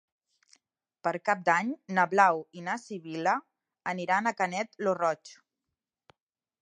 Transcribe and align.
Per 1.07 1.11
Cap 1.29 1.43
d'Any 1.49 1.69
na 1.99 2.05
Blau 2.13 2.41
i 2.61 2.65
na 2.69 2.77
Sibil·la 2.85 3.35
aniran 3.93 4.31
a 4.31 4.35
Canet 4.41 4.83
lo 4.89 4.97
Roig. 5.03 5.35